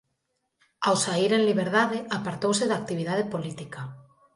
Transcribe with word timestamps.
Ao 0.87 0.95
saír 1.05 1.31
en 1.37 1.43
liberdade 1.49 1.97
apartouse 2.17 2.65
da 2.67 2.79
actividade 2.81 3.23
política. 3.33 3.81